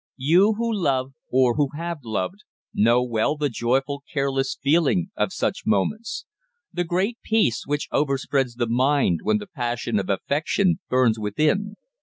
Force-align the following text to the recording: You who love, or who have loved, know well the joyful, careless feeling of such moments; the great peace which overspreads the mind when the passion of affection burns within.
You 0.17 0.53
who 0.55 0.73
love, 0.73 1.13
or 1.29 1.57
who 1.57 1.69
have 1.75 1.99
loved, 2.03 2.37
know 2.73 3.03
well 3.03 3.37
the 3.37 3.49
joyful, 3.49 4.01
careless 4.11 4.57
feeling 4.59 5.11
of 5.15 5.31
such 5.31 5.67
moments; 5.67 6.25
the 6.73 6.83
great 6.83 7.19
peace 7.23 7.67
which 7.67 7.87
overspreads 7.91 8.55
the 8.55 8.67
mind 8.67 9.19
when 9.21 9.37
the 9.37 9.45
passion 9.45 9.99
of 9.99 10.09
affection 10.09 10.79
burns 10.89 11.19
within. 11.19 11.75